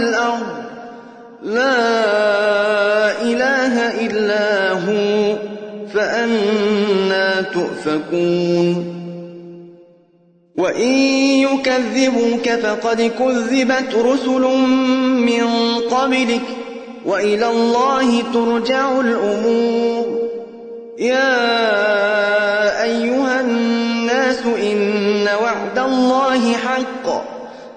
والأرض 0.00 0.46
لا 1.42 1.82
إله 3.22 3.74
إلا 4.06 4.72
هو 4.72 5.36
فأنا 5.94 7.42
تؤفكون. 7.42 8.96
وإن 10.56 10.92
يكذبوك 11.48 12.48
فقد 12.48 13.02
كذبت 13.18 13.94
رسل 13.94 14.40
من 15.26 15.46
قبلك 15.90 16.48
وإلى 17.06 17.48
الله 17.48 18.22
ترجع 18.34 19.00
الأمور. 19.00 20.20
يا 20.98 21.42
أيها 22.82 23.40
الناس 23.40 24.42
إن 24.46 25.28
وعد 25.42 25.78
الله 25.78 26.52
حق. 26.52 27.29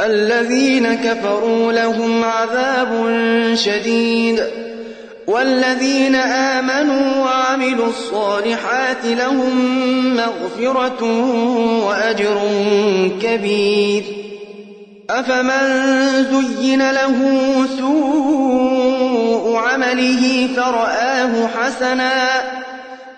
الذين 0.00 0.94
كفروا 0.94 1.72
لهم 1.72 2.24
عذاب 2.24 3.14
شديد 3.54 4.44
والذين 5.26 6.14
آمنوا 6.14 7.24
وعملوا 7.24 7.86
الصالحات 7.86 9.04
لهم 9.04 9.54
مغفرة 10.16 11.04
وأجر 11.86 12.40
كبير 13.22 14.04
أفمن 15.10 16.26
زين 16.32 16.90
له 16.90 17.16
سوء 17.78 19.56
عمله 19.56 20.48
فرآه 20.56 21.46
حسنا 21.46 22.42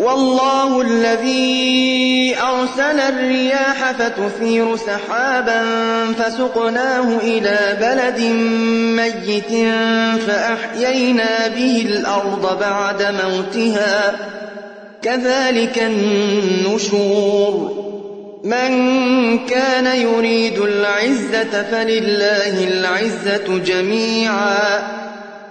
والله 0.00 0.80
الذي 0.80 2.36
أرسل 2.42 3.00
الرياح 3.00 3.92
فتثير 3.92 4.76
سحابا 4.76 5.62
فسقناه 6.18 7.18
إلى 7.22 7.76
بلد 7.80 8.20
ميت 8.96 9.68
فأحيينا 10.26 11.48
به 11.48 11.86
الأرض 11.86 12.58
بعد 12.60 13.02
موتها. 13.02 14.12
كذلك 15.02 15.82
النشور. 15.82 17.80
من 18.44 18.70
كان 19.46 19.86
يريد 19.86 20.58
العزة 20.58 21.62
فلله 21.70 22.68
العزة 22.68 23.58
جميعا. 23.58 24.82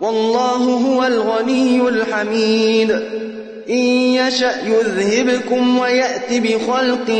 والله 0.00 0.56
هو 0.56 1.06
الغني 1.06 1.88
الحميد. 1.88 2.90
إن 3.70 3.74
يشأ 3.74 4.52
يذهبكم 4.66 5.78
ويأت 5.78 6.32
بخلق 6.32 7.10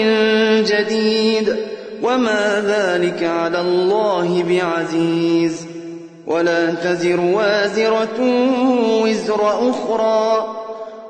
جديد. 0.67 1.57
وما 2.03 2.63
ذلك 2.67 3.25
على 3.25 3.61
الله 3.61 4.45
بعزيز. 4.49 5.67
ولا 6.27 6.71
تزر 6.71 7.21
وازرة 7.21 8.21
وزر 9.03 9.71
أخرى. 9.71 10.57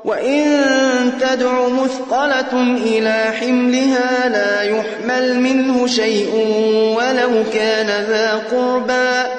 وإن 0.05 0.63
تدع 1.09 1.67
مثقلة 1.67 2.77
إلى 2.77 3.33
حملها 3.39 4.29
لا 4.29 4.61
يحمل 4.61 5.39
منه 5.39 5.87
شيء 5.87 6.29
ولو 6.97 7.43
كان 7.53 7.87
ذا 7.87 8.41
قربى. 8.51 9.29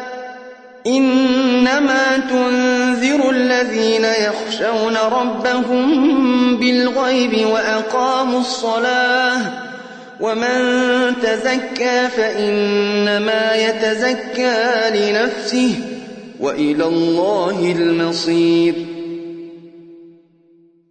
إنما 0.86 2.18
تنذر 2.30 3.30
الذين 3.30 4.04
يخشون 4.04 4.96
ربهم 5.12 6.56
بالغيب 6.56 7.46
وأقاموا 7.46 8.40
الصلاة. 8.40 9.40
ومن 10.20 11.12
تزكى 11.22 12.08
فإنما 12.16 13.54
يتزكى 13.54 14.90
لنفسه 14.94 15.74
وإلى 16.40 16.84
الله 16.84 17.74
المصير. 17.78 18.91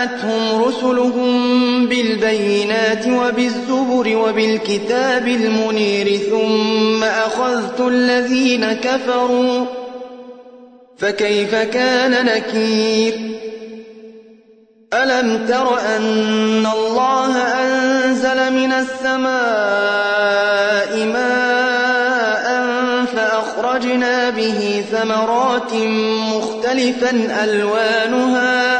جاءتهم 0.00 0.62
رسلهم 0.64 1.86
بالبينات 1.86 3.06
وبالزبر 3.06 4.16
وبالكتاب 4.16 5.28
المنير 5.28 6.16
ثم 6.16 7.04
أخذت 7.04 7.80
الذين 7.80 8.72
كفروا 8.72 9.66
فكيف 10.98 11.54
كان 11.54 12.26
نكير؟ 12.26 13.14
ألم 14.94 15.46
تر 15.46 15.78
أن 15.96 16.66
الله 16.66 17.36
أنزل 17.36 18.52
من 18.52 18.72
السماء 18.72 19.30
ماء 21.06 22.64
فأخرجنا 23.16 24.30
به 24.30 24.84
ثمرات 24.92 25.74
مختلفا 26.34 27.10
ألوانها 27.44 28.79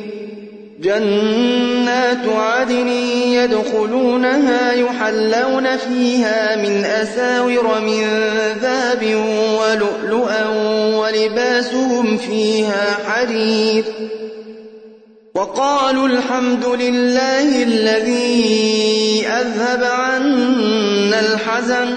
جنات 0.81 2.27
عدن 2.27 2.87
يدخلونها 2.87 4.73
يحلون 4.73 5.77
فيها 5.77 6.55
من 6.55 6.85
أساور 6.85 7.79
من 7.81 8.03
ذهب 8.61 9.15
ولؤلؤا 9.59 10.47
ولباسهم 10.95 12.17
فيها 12.17 12.97
حرير 13.07 13.83
وقالوا 15.35 16.07
الحمد 16.07 16.65
لله 16.65 17.63
الذي 17.63 19.25
أذهب 19.27 19.83
عنا 19.83 21.19
الحزن. 21.19 21.87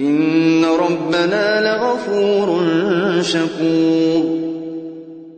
إن 0.00 0.64
ربنا 0.64 1.60
لغفور 1.60 2.64
شكور. 3.22 4.47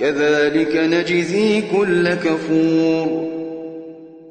كذلك 0.00 0.76
نجزي 0.76 1.62
كل 1.62 2.14
كفور 2.14 3.30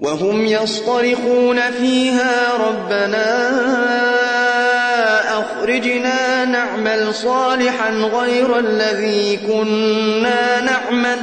وهم 0.01 0.45
يصطرخون 0.45 1.59
فيها 1.71 2.53
ربنا 2.57 3.49
أخرجنا 5.39 6.45
نعمل 6.45 7.13
صالحا 7.13 7.89
غير 7.91 8.59
الذي 8.59 9.39
كنا 9.47 10.61
نعمل 10.61 11.19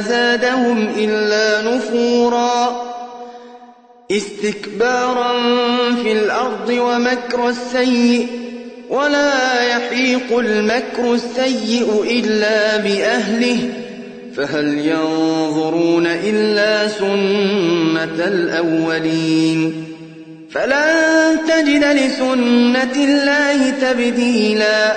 زادهم 0.00 0.88
إلا 0.96 1.74
نفورا. 1.74 2.82
استكبارا 4.10 5.32
في 6.02 6.12
الأرض 6.12 6.68
ومكر 6.68 7.48
السيئ 7.48 8.26
ولا 8.90 9.62
يحيق 9.62 10.38
المكر 10.38 11.14
السيء 11.14 12.04
إلا 12.10 12.76
بأهله. 12.76 13.58
فهل 14.36 14.78
ينظرون 14.78 16.06
إلا 16.06 16.88
سنة 16.88 18.24
الأولين؟ 18.24 19.84
فلن 20.50 21.38
تجد 21.48 21.84
لسنة 21.84 23.04
الله 23.04 23.70
تبديلا. 23.70 24.96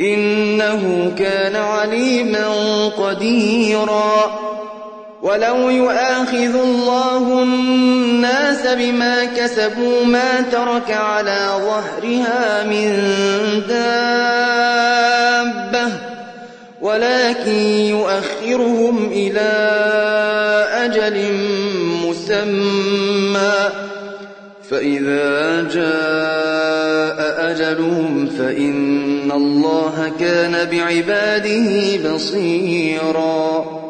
إنه 0.00 1.12
كان 1.18 1.56
عليما 1.56 2.48
قديراً. 2.88 4.52
ولو 5.22 5.70
يؤاخذ 5.70 6.54
الله 6.54 7.42
الناس 7.42 8.66
بما 8.66 9.24
كسبوا 9.24 10.04
ما 10.04 10.40
ترك 10.40 10.90
على 10.90 11.48
ظهرها 11.50 12.64
من 12.64 12.92
دابة 13.68 14.92
ولكن 16.80 17.58
يؤخرهم 17.66 19.10
إلى 19.12 19.50
أجل 20.74 21.34
مسمى 22.04 23.52
فإذا 24.70 25.62
جاء 25.74 26.61
أجلهم 27.38 28.26
فإن 28.26 29.32
الله 29.32 30.12
كان 30.20 30.68
بعباده 30.70 31.96
بصيراً 32.14 33.81